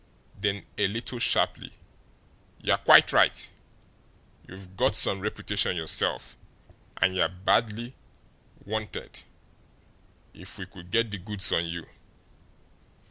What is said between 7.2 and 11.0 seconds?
badly 'wanted' if we could